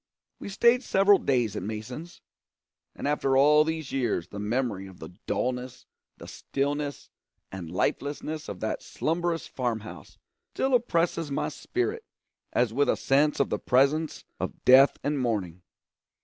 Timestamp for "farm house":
9.45-10.17